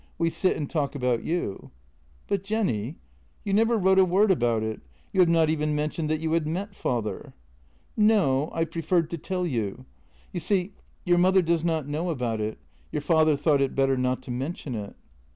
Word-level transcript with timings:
We 0.17 0.31
sit 0.31 0.57
and 0.57 0.67
talk 0.67 0.95
about 0.95 1.21
you."" 1.23 1.69
But, 2.27 2.43
Jenny, 2.43 2.95
you 3.43 3.53
never 3.53 3.77
wrote 3.77 3.99
a 3.99 4.03
word 4.03 4.31
about 4.31 4.63
it; 4.63 4.81
you 5.13 5.19
have 5.19 5.29
not 5.29 5.51
even 5.51 5.75
mentioned 5.75 6.09
that 6.09 6.19
you 6.21 6.31
had 6.31 6.47
met 6.47 6.73
father." 6.73 7.33
"No; 7.95 8.49
I 8.51 8.65
preferred 8.65 9.11
to 9.11 9.19
tell 9.19 9.45
you. 9.45 9.85
You 10.33 10.39
see, 10.39 10.73
your 11.05 11.19
mother 11.19 11.43
does 11.43 11.63
not 11.63 11.87
know 11.87 12.09
about 12.09 12.41
it; 12.41 12.57
your 12.91 13.03
father 13.03 13.35
thought 13.37 13.61
it 13.61 13.75
better 13.75 13.95
not 13.95 14.23
to 14.23 14.31
men 14.31 14.55
tion 14.55 14.73
it." 14.73 14.95